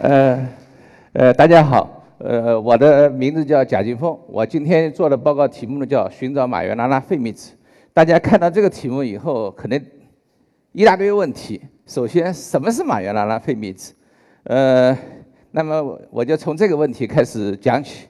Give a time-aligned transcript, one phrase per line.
[0.00, 0.48] 呃，
[1.12, 7.52] 呃，大家好，呃，我的名字叫贾金凤，我今天做的报告题目呢叫寻找马约拉拉费米子。
[7.92, 9.80] 大家看到这个题目以后，可能
[10.72, 11.60] 一大堆问题。
[11.86, 13.94] 首先，什么是马约拉拉费米子？
[14.42, 14.96] 呃，
[15.52, 18.08] 那么我就从这个问题开始讲起。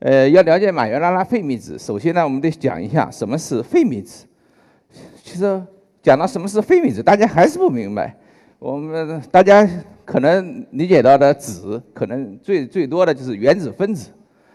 [0.00, 4.26] 呃，要了解马约拉拉费米子，首先呢，我们得讲一下什么是费米子。
[5.22, 5.62] 其实
[6.02, 8.16] 讲到什么是费米子，大家还是不明白。
[8.64, 9.68] 我们大家
[10.04, 14.08] 可能理解到的子，可能最最多的就是原子分子。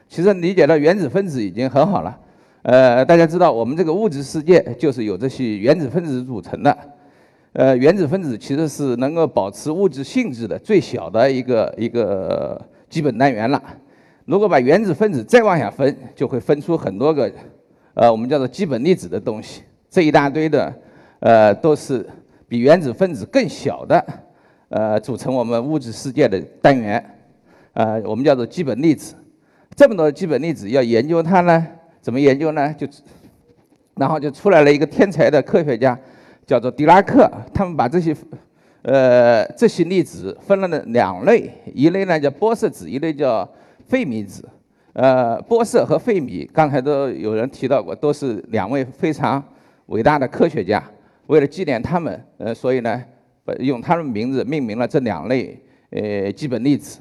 [0.08, 2.18] 其实理解到原子分子已经很好了。
[2.62, 6.78] 呃，大家知道我们这个物质世界就是由这些原子分子组成的。
[7.52, 13.62] 呃，原子分子其实是能够保持物质性质的最小的一个一个基本单元了。
[14.24, 17.30] 如果把原子分子再往下分，就会分出很多个，
[17.94, 19.64] 呃，我们叫做基本粒子的东西。
[19.90, 20.74] 这一大堆的，
[21.20, 22.08] 呃，都是。
[22.48, 24.06] 比原子分子更小的，
[24.70, 27.04] 呃，组成我们物质世界的单元，
[27.74, 29.16] 呃，我们叫做基本粒子。
[29.76, 31.68] 这么多基本粒子要研究它呢？
[32.02, 32.74] 怎么研究呢？
[32.74, 32.88] 就，
[33.96, 36.00] 然后就出来了一个天才的科学家，
[36.46, 37.30] 叫做狄拉克。
[37.54, 38.16] 他们把这些，
[38.84, 43.48] 呃，这些粒子分了两类，一类呢叫玻色子，一类叫
[43.88, 44.48] 费米子。
[44.94, 49.44] 呃，玻色和费米，刚才都有人提到过，都是两位非常
[49.88, 50.82] 伟大的科学家。
[51.28, 53.04] 为了纪念他们，呃，所以呢，
[53.60, 55.62] 用他们名字命名了这两类
[55.92, 57.00] 呃基本粒子。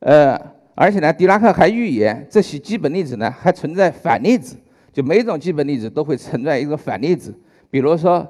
[0.00, 0.38] 呃，
[0.74, 4.56] 而且呢，狄拉克还预言这些基本粒子呢还存在反粒子，
[4.92, 7.34] 就每种基本粒子都会存在一个反粒子。
[7.70, 8.26] 比如说，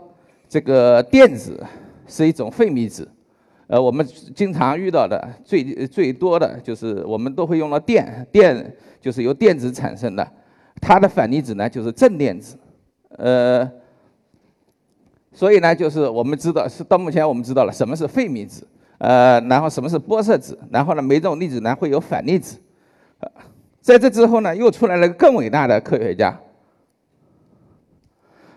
[0.48, 1.64] 这个电子
[2.06, 3.08] 是一种费米子，
[3.68, 10.28] 呃，我们经常遇到的最最多的就是我们都会用到电，电就是由电子产生的，
[10.80, 12.58] 它的反粒子呢就是正电子，
[13.18, 13.70] 呃。
[15.36, 18.64] 所以呢，就是我们知道是到目前我们知道了什么是费米子，
[18.98, 22.56] 呃，然后什么是玻色子，然后呢，每种粒子呢会有反粒子。
[23.80, 26.38] 在这之后呢，又出来了个更伟大的科学家，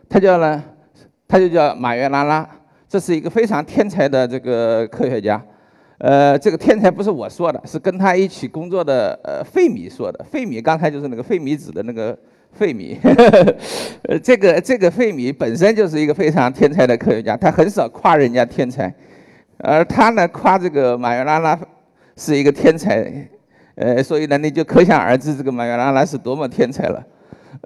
[0.08, 0.64] 他叫呢，
[1.28, 2.48] 他就叫马约拉拉，
[2.88, 5.44] 这是一个非常天才的这个科学家。
[5.98, 10.24] 呃，这个天才不是我说的，是跟他一起工作的呃费米说的。
[10.24, 12.16] 费米刚才就是那个费米子的那个。
[12.57, 12.97] 费米，
[14.09, 18.91] 呃，这个这个费米本身就是一个非常天才的科学家，他很少夸人家天才，
[19.59, 21.57] 而他呢夸这个马约拉拉
[22.16, 23.29] 是一个天才，
[23.75, 27.06] 呃，所以呢你就可想而知这个马约拉拉是多么天才了，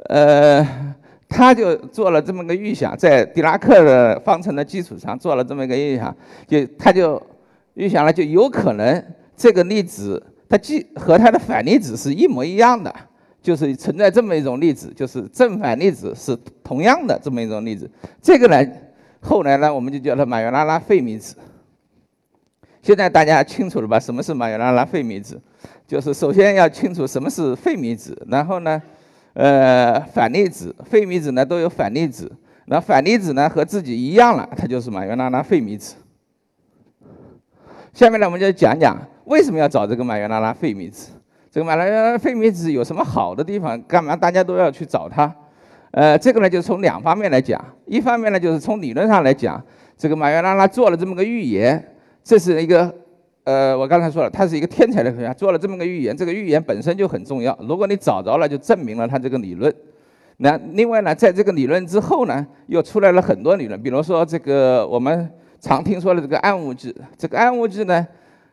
[0.09, 0.95] 呃，
[1.29, 6.13] 他就做了这么个预想，在狄拉克的方程的基础上做了这么一个预想，
[6.45, 7.21] 就他就
[7.75, 9.01] 预想了，就有可能
[9.37, 12.93] 这个粒子它既和它的反粒子是一模一样的。
[13.41, 17.89] 就是存在这么一种粒子，就是正反粒子是同样的这么一种粒子。
[18.21, 18.71] 这个呢，
[19.19, 21.35] 后来呢，我们就叫它马约拉拉费米子。
[22.83, 23.99] 现在大家清楚了吧？
[23.99, 25.41] 什么是马约拉拉费米子？
[25.87, 28.81] 就是首先要清楚什么是费米子，然后呢，
[29.33, 32.31] 呃，反粒子、费米子呢都有反粒子，
[32.65, 35.95] 那反粒子呢和自己一样了，它就是马约拉拉费米子。
[37.93, 41.09] 下面呢，我们就讲讲为什么要找这个马约拉拉费米子。
[41.51, 43.79] 这个马来拉费米子有什么好的地方？
[43.81, 45.29] 干嘛大家都要去找它？
[45.91, 47.61] 呃，这个呢，就从两方面来讲。
[47.85, 49.61] 一方面呢，就是从理论上来讲，
[49.97, 52.95] 这个马约拉拉做了这么个预言，这是一个，
[53.43, 57.53] 呃，我刚才说了，他是一个天才的科学家，做了这么个预言，这个预言本身就很重要。
[57.67, 59.69] 如果你找着了，就证明了他这个理论。
[60.37, 65.29] 那另外呢，在这个理论之后呢，又出来了很多理论，比如说这个我们
[65.59, 68.07] 常听说的这个暗物质，这个暗物质呢，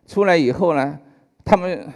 [0.05, 0.99] 出来以后呢，
[1.45, 1.87] 他们。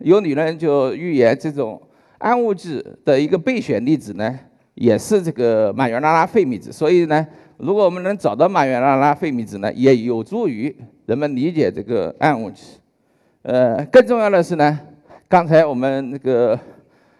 [0.00, 1.80] 有理论就预言，这种
[2.18, 4.38] 暗物质的一个备选粒子呢，
[4.74, 6.72] 也是这个马约拉拉费米子。
[6.72, 7.26] 所以呢，
[7.58, 10.74] 如果我们能找到马约拉拉费米子呢，也有助于
[11.06, 12.78] 人们理解这个暗物质。
[13.42, 14.80] 呃，更重要的是呢，
[15.28, 16.58] 刚才我们那个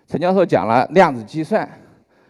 [0.07, 1.69] 陈教授讲了量子计算，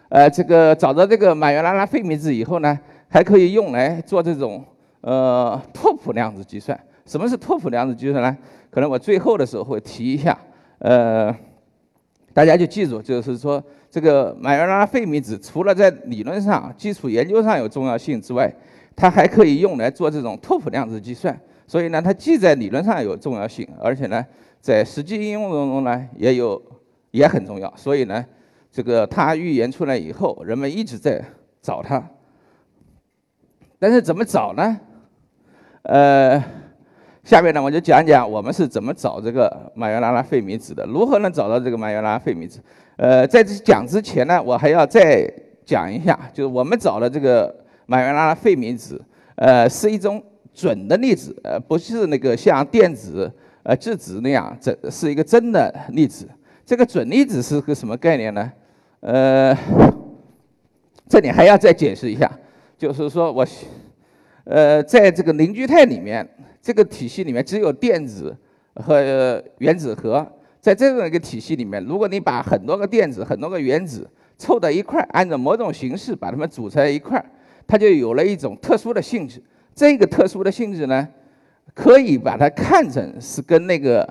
[0.09, 2.79] 呃，这个找到这个马约拉拉费米子以后呢，
[3.09, 4.65] 还可以用来做这种
[5.01, 6.79] 呃拓扑量子计算。
[7.07, 8.37] 什么是拓扑量子计算呢？
[8.71, 10.37] 可能我最后的时候会提一下，
[10.79, 11.33] 呃，
[12.33, 18.53] 大家就记住，就是说这个马约拉费米子除了在理论上、基础研究上有重要性之外，
[18.97, 21.39] 它还可以用来做这种拓扑量子计算。
[21.69, 24.25] 所以呢，它既在理论上有重要性，而且呢，
[24.61, 26.61] 在实际应用当中呢也有
[27.11, 27.73] 也很重要。
[27.77, 28.25] 所以呢，
[28.73, 31.23] 这个它预言出来以后，人们一直在
[31.63, 32.03] 找它。
[33.79, 34.81] 但是怎么找呢？
[35.83, 36.43] 呃。
[37.25, 42.61] 下面呢，我就讲讲我们是怎么找这个马约拉拉费米子的，如何能找到这个马约拉拉费米子。
[42.97, 45.27] 呃，在这讲之前呢，我还要再
[45.65, 47.53] 讲一下，就是我们找的这个
[47.87, 49.01] 马约拉拉费米子，
[49.37, 50.23] 呃，是一种
[50.53, 53.33] 准的粒子，呃，不是那个像电子、
[53.63, 56.29] 呃质子那样，这是一个真的粒子。
[56.67, 58.53] 这个准粒子是个什么概念呢？
[59.01, 59.57] 呃，
[61.09, 62.31] 这里还要再解释一下，
[62.77, 63.47] 就是说我，
[64.45, 66.29] 呃，在这个凝聚态里面，
[66.61, 68.37] 这个体系里面只有电子
[68.75, 70.27] 和原子核。
[70.61, 74.09] 在这样一个体系里面，如果你把很多个电子、很多个原子
[74.39, 77.23] 凑到一块，按照某种形式把它们组成一块，
[77.67, 79.43] 它就有了一种特殊的性质。
[79.75, 81.07] 这个特殊的性质呢，
[81.75, 84.09] 可以把它看成是跟那个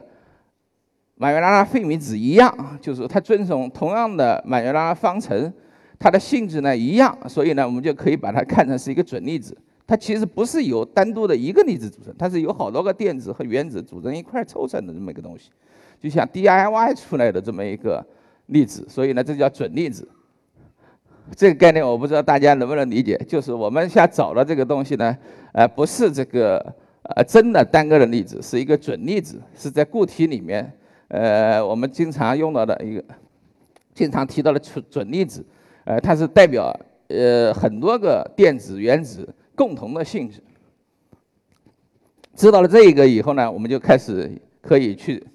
[1.15, 5.51] 马约拉拉费米子一样，就是它遵从同样的马约拉拉方程，
[5.97, 9.57] 它的性质呢一样，所以呢，我们就可以把它看成是一个准粒子。
[9.85, 15.49] 它其实不是由单独的一个粒子组成，它是由好多个电子和原子组成一块凑成的这么一个东西。
[15.99, 18.05] 就像 DIY 出来的这么一个
[18.47, 20.07] 粒子，所以呢，这叫准粒子。
[21.35, 23.17] 这个概念我不知道大家能不能理解。
[23.27, 25.17] 就是我们想找的这个东西呢，
[25.53, 26.57] 呃，不是这个
[27.03, 30.69] 呃真的单个的粒子，是一个准粒子，是在固体里面，
[31.07, 33.03] 呃，我们经常用到的一个，
[33.93, 35.45] 经常提到的准准粒子，
[35.85, 36.77] 呃，它是代表
[37.07, 40.41] 呃很多个电子原子共同的性质。
[42.35, 45.25] 知道了这一个以后呢，我们就开始可以去。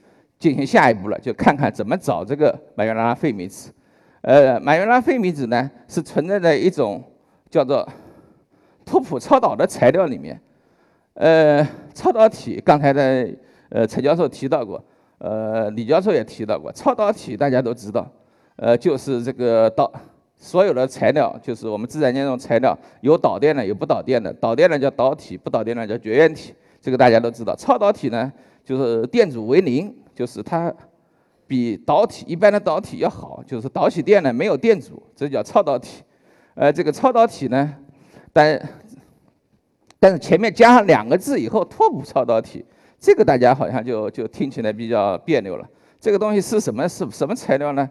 [0.40, 3.72] 进行下一步了，就看看怎么找这个马约拉拉费米子。
[4.20, 7.02] 呃，马约拉费米子呢是存在在一种
[7.50, 7.84] 叫做
[8.84, 10.40] 拓扑超导的材料里面。
[11.14, 13.28] 呃，超导体刚才的
[13.70, 14.80] 呃陈教授提到过，
[15.18, 18.08] 呃李教授也提到过，超导体大家都知道，
[18.54, 19.92] 呃就是这个导
[20.38, 27.55] 所有的材料就是我们自然界中材料有导电的有不导电的，导电的叫导体，不导电的叫绝缘体，这个大家都知道。
[27.55, 28.32] 超导体呢
[28.64, 29.94] 就是电阻为零。
[30.19, 30.75] 就是它
[31.46, 36.02] 比导体一般的导体要好，就是导起电呢没有电阻，这叫超导体。
[36.55, 37.73] 呃，这个超导体呢，
[38.32, 38.61] 但
[40.00, 42.64] 但是前面加上两个字以后，拓扑超导体，
[42.99, 45.64] 这个大家好像就就听起来比较别扭了。
[46.00, 47.88] 这个东西是什么是什么材料呢？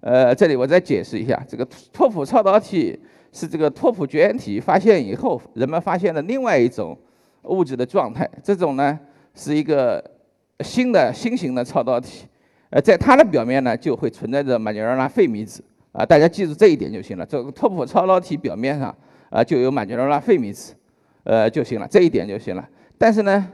[0.00, 2.98] 呃，这里我再解释一下，这个拓扑超导体
[3.32, 6.98] 是这个拓扑绝缘体发现以后，人们发现的另外一种
[7.44, 8.28] 物质的状态。
[8.42, 8.98] 这种呢
[9.34, 10.02] 是一个。
[10.62, 12.26] 新的新型的超导体，
[12.68, 17.24] 呃，在它的表面呢，就会存在着马尼拉拉费米子啊，大家记住这一点就行了。
[17.24, 18.94] 这个拓扑超导体表面上
[19.30, 20.74] 啊，就有马尼拉拉费米子，
[21.24, 22.68] 呃，就行了，这一点就行了。
[22.98, 23.50] 但是呢，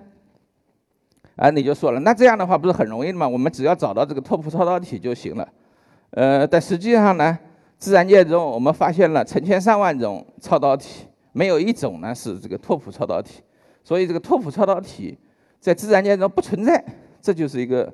[1.37, 3.29] 啊，你就说了，那这样的话不是很容易吗？
[3.29, 5.49] 我们只要找到这个拓扑超导体就行了。
[6.11, 7.39] 呃，但实际上呢，
[7.79, 13.43] 自然界中我们发现了成千上万种超导体，没有一种呢是这个拓扑超导体，
[13.85, 15.19] 所以这个拓扑超导体。
[15.59, 16.85] 在自然界中不存在，
[17.21, 17.93] 这就是一个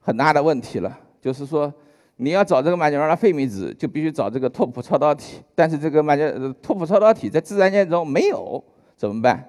[0.00, 0.98] 很大的问题了。
[1.20, 1.72] 就是说，
[2.16, 5.40] 你要找这个马加拉费米子，就必须找这个拓扑超导体。
[5.54, 6.28] 但是这个马加
[6.60, 8.60] 拓扑超导体在自然界中没有，
[8.96, 9.48] 怎么办？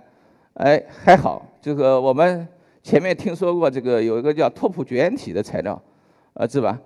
[0.55, 2.47] 哎，还好，这个我们
[2.83, 5.81] 前面听说过，这个有一个叫拓扑绝缘体的材料，
[6.33, 6.79] 呃，是吧？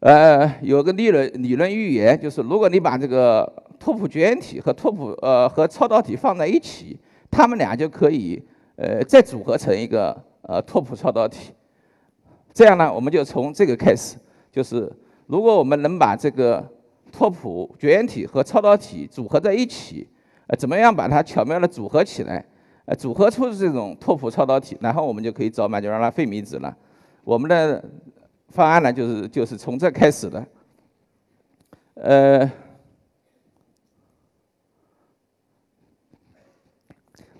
[0.00, 6.98] 呃，有个理论理论预言，就是如果你把这个拓扑绝缘体和拓扑呃和超导体放在一起，
[7.30, 8.42] 它们俩就可以。
[8.82, 11.52] 呃，再组合成一个呃拓扑超导体，
[12.54, 14.16] 这样呢，我们就从这个开始，
[14.50, 14.90] 就是
[15.26, 16.66] 如果我们能把这个
[17.12, 20.08] 拓扑绝缘体和超导体组合在一起，
[20.46, 22.42] 呃，怎么样把它巧妙的组合起来，
[22.86, 26.74] 呃，组合出这种拓扑超导体，然后我们就可以找马加拉费米子了。
[27.22, 27.84] 我们的
[28.50, 30.46] 方案呢，就是就是从这开始的，
[31.94, 32.50] 呃。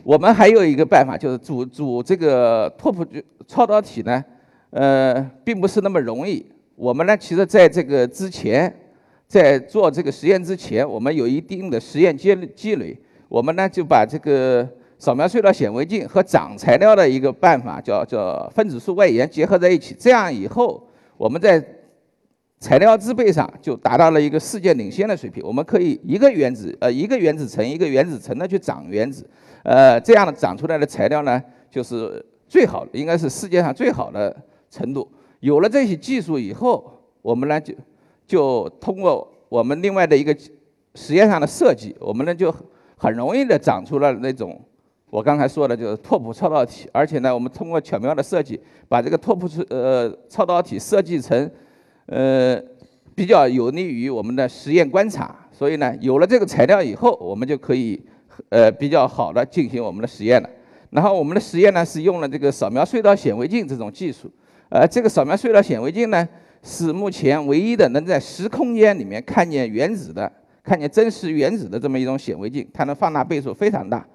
[0.02, 3.06] 我们还有一个办法，就是组组这个拓扑
[3.46, 4.24] 超导体呢，
[4.70, 6.44] 呃，并不是那么容易。
[6.74, 8.74] 我们呢，其实在这个之前，
[9.28, 12.98] 在做这个实验之前，我们有一定的实验积积累。
[13.28, 14.66] 我们呢，就把这个
[14.98, 19.94] 扫描隧道显微镜和长材料的一个办法，叫叫分子束外延结合在一起。
[19.96, 20.82] 这样以后，
[21.20, 21.62] 我们在
[22.60, 25.44] 材料制备上就达到了一个世界领先的水平。
[25.44, 29.28] 我们可以一个原子呃一个原子层一个原子层的去长原子。
[29.62, 31.38] 呃，这样的长出来的材料呢，
[31.70, 34.34] 就是最好，应该是世界上最好的
[34.70, 35.06] 程度。
[35.40, 37.74] 有了这些技术以后，我们呢就
[38.26, 40.34] 就通过我们另外的一个
[40.94, 42.50] 实验上的设计，我们呢就
[42.96, 44.58] 很容易的长出了那种
[45.10, 46.88] 我刚才说的，就是拓扑超导体。
[46.92, 51.50] 而且呢，我们通过巧妙的设计，把这个拓扑呃超导体设计成
[52.06, 52.58] 呃
[53.14, 55.36] 比较有利于我们的实验观察。
[55.52, 58.00] 所以呢，有了这个材料以后，我们就可以。
[58.48, 60.48] 呃，比较好的进行我们的实验了。
[60.88, 64.30] 然后我们的实验呢是用了这个扫描隧道显微镜这种技术。
[64.70, 66.26] 呃，这个扫描隧道显微镜呢
[66.62, 74.06] 是目前唯一的能在实空间里面看见原子的、看见真实原子的这么一种显微镜，它的放大倍数非常大。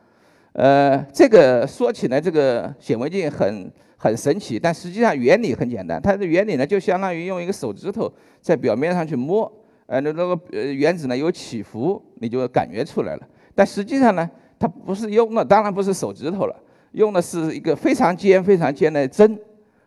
[0.56, 6.02] 呃，这个说起来这个显微镜很很神奇，但实际上原理很简单。
[6.02, 8.10] 它的原理呢，就相当于用一个手指头
[8.40, 9.52] 在表面上去摸，
[9.86, 13.28] 呃，那那个呃原子呢有起伏，你就感觉出来了。
[13.54, 16.56] 但实际上呢，它不是用的，当然不是手指头了，
[16.94, 19.38] 用的是一个非常尖、非常尖的针。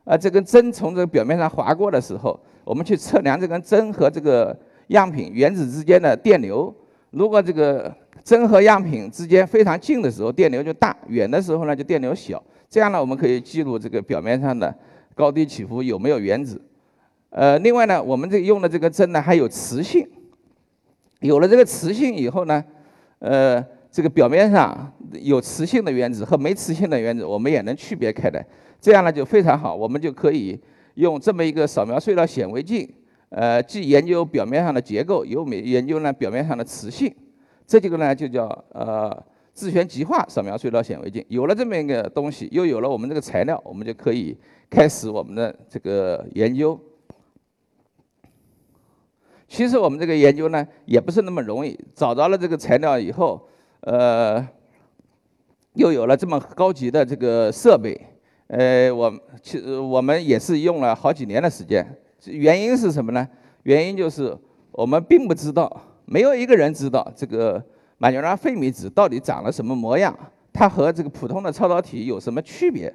[0.04, 4.54] 啊，这根针从这个表面上划过的时候，我们去测量这根针和这个
[4.88, 6.74] 样品原子之间的电流。
[7.10, 7.90] 如果这个
[8.24, 12.42] 针和样品之间非常近的时候，电流就大；远的时候呢，就电流小。
[12.68, 14.74] 这样呢，我们可以记录这个表面上的
[15.14, 16.60] 高低起伏有没有原子。
[17.30, 20.06] 呃，另外呢，我们这用的这个针呢还有磁性。
[21.20, 22.62] 有了这个磁性以后呢，
[23.18, 28.44] 呃，这个表面上有磁性的原子和没磁性的原子，我们也能区别开来。
[28.80, 30.58] 这样呢就非常好，我们就可以
[30.94, 32.88] 用这么一个扫描隧道显微镜，
[33.30, 37.12] 呃，既研究表面上的结构，又研究呢表面上的磁性，
[37.68, 39.14] 这几个呢就叫呃
[39.52, 41.22] 自旋极化扫描隧道显微镜。
[41.28, 44.34] 有了这么一个东西，又有了我们这个材料，我们就可以
[44.70, 46.80] 开始我们的这个研究。
[49.46, 53.46] 其实我们这个研究呢也不是那么容易，找到了这个材料以后，
[53.80, 54.46] 呃，
[55.74, 58.00] 又有了这么高级的这个设备。
[58.46, 61.86] 呃，我其实我们也是用了好几年的时间，
[62.24, 63.28] 原因是什么呢？
[63.64, 64.34] 原因就是
[64.72, 67.62] 我们并不知道，没有一个人知道这个
[67.98, 70.16] 马尼拉费米子到底长了什么模样，
[70.52, 72.92] 它和这个普通的超导体有什么区别？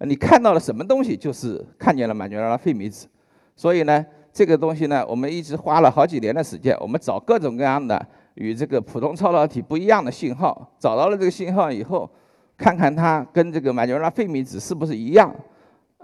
[0.00, 3.06] 你看到了什么东西，就是看见了马尼拉费米子。
[3.54, 8.04] 所以呢，这个东西呢，我们一直花了好几年的时间，我们找各种各样的
[8.34, 12.10] 与这个普通超导体不一样的信号，找到了这个信号以后。
[12.56, 15.34] 看看它跟这个马尼拉费米子是不是一样？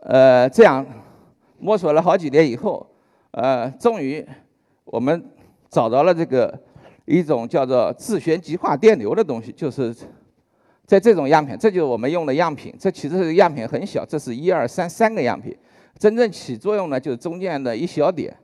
[0.02, 0.84] 呃，这样
[1.60, 2.84] 摸索了好几年以后，
[3.30, 4.26] 呃，终于
[4.84, 5.24] 我们
[5.70, 6.52] 找到了这个
[7.06, 9.94] 一种叫做自旋极化电流的东西，就是
[10.84, 12.74] 在这种样品，这就是我们用的样品。
[12.78, 15.56] 这其实是样品很小，这是一二三三个样品，
[15.96, 18.36] 真正起作用呢就是中间的一小点。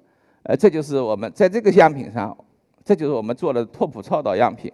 [0.44, 2.36] 呃，这就是我们在这个样品上，
[2.84, 4.72] 这就是我们做的拓扑超导样品。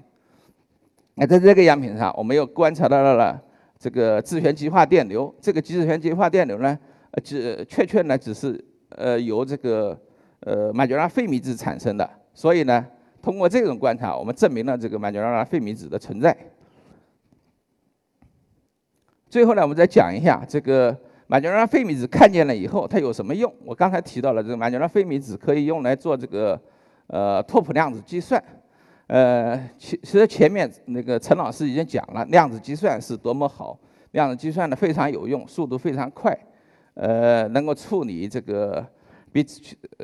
[1.14, 3.40] 那在这个样品上，我们又观察到了
[3.78, 5.34] 这个自旋极化电流。
[5.40, 6.78] 这个自旋极化电流呢，
[7.12, 9.98] 呃，只确确呢只是呃由这个
[10.40, 12.08] 呃马吉拉费米子产生的。
[12.34, 12.86] 所以呢，
[13.20, 16.36] 通过这种观察，我们证明了这个马吉拉费米子的存在。
[19.28, 20.96] 最后呢，我们再讲一下这个
[21.26, 23.52] 马吉拉费米子看见了以后它有什么用。
[23.64, 26.60] 我刚才提到了这个马吉拉费米子可以用来做这个
[27.06, 28.42] 呃拓扑量子计算。
[29.08, 33.78] 呃，其其实前面那个陈老师已经讲了，量子计算是多么好，
[34.12, 36.34] 量子计算呢非常有用，速度非常快，
[36.94, 38.86] 呃，能够处理这个
[39.32, 39.44] 比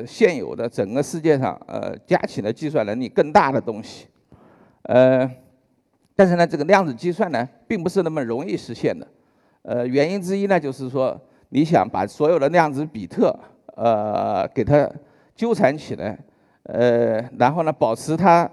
[0.07, 4.07] 现有的整个世界上呃加起来计算能力更大的东西，
[4.83, 5.31] 呃，
[6.17, 9.07] 但是呢，这个量子计算呢并不是那么容易实现的，
[9.63, 11.21] 呃，原因之一呢就是说，
[11.51, 13.39] 你想把所有的量子比特
[13.77, 14.91] 呃给它
[15.37, 16.19] 纠缠起来，
[16.63, 18.51] 呃，然后呢保持它。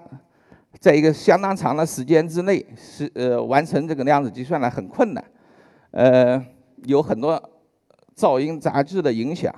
[0.77, 5.23] 在一个相当长的时间之内，是呃完成这个量子计算呢很困难，
[5.91, 6.45] 呃
[6.83, 7.41] 有很多
[8.15, 9.55] 噪音杂质的影响，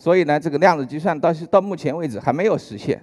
[0.00, 3.00] 所以呢这个量子计算到到目前为止还没有实现。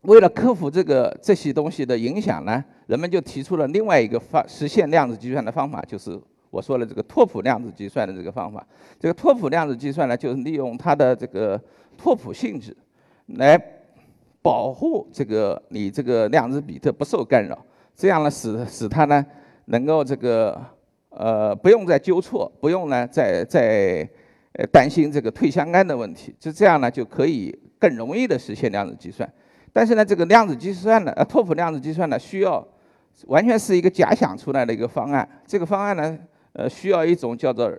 [0.00, 6.18] 为了克服这个这些东西的影响呢，人们就提出了另外一个方实现量子计算的方法，就是
[6.50, 8.66] 我说的这个拓扑量子计算的这个方法。
[8.98, 11.60] 这个拓扑量子计算呢，就是利用它的这个
[11.98, 12.76] 拓扑性质
[13.26, 13.60] 来。
[14.42, 17.58] 保护这个你这个量子比特不受干扰，
[17.96, 19.24] 这样呢使使它呢
[19.64, 20.62] 能够这个
[21.08, 24.06] 呃不用再纠错，不用呢再再
[24.54, 29.30] 呃担心这个退相干的问题，就这样呢就可以更容易的实现量子计算。
[29.72, 32.66] 但是呢这个量子计算呢呃拓扑量子计算呢需要
[33.26, 36.18] 完全是一个假想出来的一个方案，这个方案呢
[36.52, 37.72] 呃需要一种叫做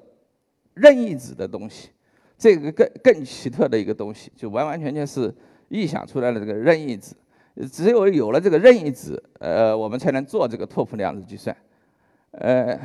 [0.74, 1.90] 任意子的东西，
[2.38, 5.34] 这个更更奇特的一个东西，就完完全全是。
[5.72, 7.16] 臆想出来的这个任意子，
[7.72, 11.58] 只有有了这个任意子，呃，我们才能做这个拓扑量子计算。
[12.34, 12.80] 呃，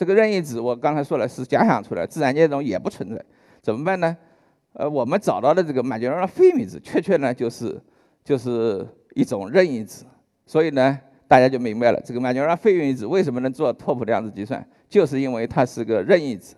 [0.00, 3.22] 这个任意子我刚才说了是假想出来，自然界中也不存在，
[3.60, 4.16] 怎么办呢？
[4.72, 7.78] 呃，我们找到的这个马吉拉费米子，确确呢就是
[8.24, 10.06] 就是一种任意子，
[10.46, 16.56] 所以呢，大家就明白了，这个马吉拉费米子为什么能做拓扑量子计算，就是因为它是个任意子，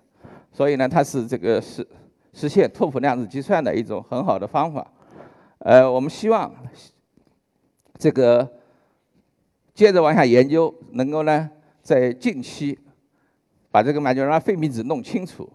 [0.52, 1.84] 所以呢，它是这个实
[2.32, 4.86] 实现拓扑量子计算的一种很好的方法。
[5.58, 6.54] 呃，我们希望
[7.98, 8.48] 这个
[9.74, 11.50] 接着往下研究，能够呢
[11.82, 12.78] 在近期
[13.72, 15.50] 把这个马吉拉费米子弄清楚，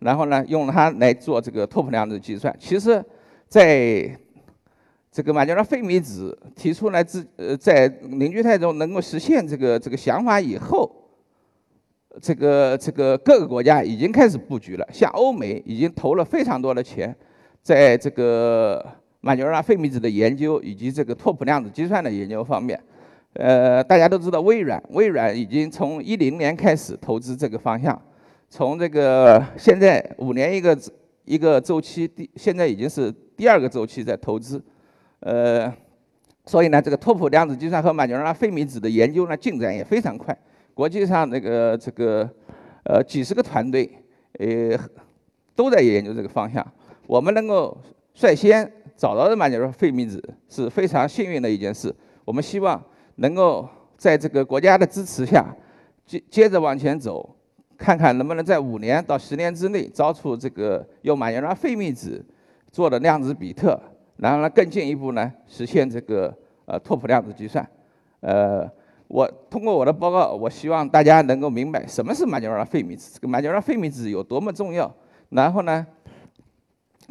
[0.00, 2.52] 然后呢用它来做这个拓扑量子计算。
[2.58, 3.04] 其实，
[3.46, 4.18] 在
[5.12, 10.90] 这个马牛拉费米子提出来之呃，在凝聚态中能够实现这个这个想法以后，
[12.22, 17.14] 这个这个各个国家已经开始布局了，像欧美已经投了非常多的钱，
[17.60, 18.82] 在这个
[19.20, 22.80] 马牛拉费米子的研究以及这个拓扑量子计算的研究方面。
[23.34, 28.00] 呃，大家都知道微软，微软已经从一零年开始投资这个方向，
[28.48, 30.76] 从这个现在五年一个
[31.24, 34.60] 一个周期，第现在已经是第二个周期在投资，
[35.20, 35.72] 呃，
[36.44, 40.36] 所以呢，这个拓扑量子计算和马牛拉费米子的研究呢进展也非常快，
[40.74, 42.28] 国际上那个这个
[42.82, 43.88] 呃几十个团队
[44.40, 44.76] 呃
[45.54, 46.66] 都在研究这个方向，
[47.06, 47.78] 我们能够
[48.12, 51.94] 率先找到的马牛拉费米子是非常幸运的一件事，
[52.24, 52.84] 我们希望。
[53.20, 55.54] 能够在这个国家的支持下，
[56.06, 57.36] 接接着往前走，
[57.76, 62.24] 看看能不能在五年到十年之内造出这个用马尼拉费米子
[62.72, 63.78] 做的量子比特，
[64.16, 66.34] 然后呢更进一步呢实现这个
[66.64, 67.68] 呃拓扑量子计算。
[68.20, 68.66] 呃，
[69.06, 74.90] 我通过我的报告，我希望大家能够明白什么是马尼拉费米子，这个马尼拉费米子有多么重要。
[75.28, 75.86] 然后呢，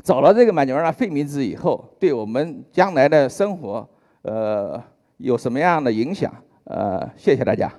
[0.04, 3.88] 找了这个马尼拉费米子以后，对我们将来的生活，
[4.24, 4.84] 呃。
[5.20, 6.34] 有什么样的影响？
[6.64, 7.72] 呃，谢谢大家。